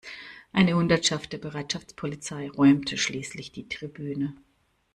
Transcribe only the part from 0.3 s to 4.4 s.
Eine Hundertschaft der Bereitschaftspolizei räumte schließlich die Tribüne.